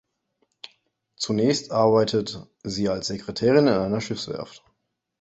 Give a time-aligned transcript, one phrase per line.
[1.15, 4.63] Zunächst arbeitet sie als Sekretärin in einer Schiffswerft.